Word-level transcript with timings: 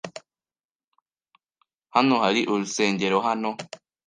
Hano 1.95 2.15
hari 2.23 2.41
urusengero 2.51 3.17
hano 3.27 3.49